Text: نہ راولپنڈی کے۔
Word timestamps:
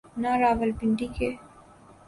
نہ 0.21 0.31
راولپنڈی 0.41 1.07
کے۔ 1.15 1.29